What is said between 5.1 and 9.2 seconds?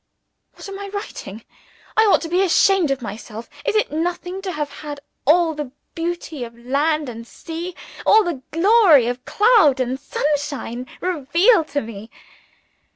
all the beauty of land and sea, all the glory